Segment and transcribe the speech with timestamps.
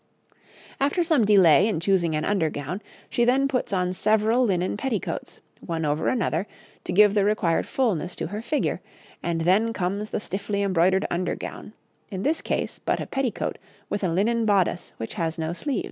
[0.79, 5.41] After some delay in choosing an under gown, she then puts on several linen petticoats,
[5.63, 6.47] one over another,
[6.85, 8.81] to give the required fulness to her figure;
[9.21, 11.73] and then comes the stiffly embroidered under gown
[12.09, 13.59] in this case but a petticoat
[13.91, 15.79] with a linen bodice which has no sleeves.